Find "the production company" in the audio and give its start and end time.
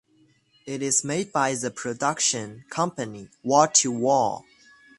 1.53-3.29